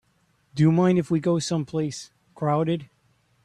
Do 0.55 0.63
you 0.63 0.71
mind 0.71 0.97
if 0.97 1.11
we 1.11 1.19
go 1.19 1.37
someplace 1.37 2.09
crowded? 2.33 2.89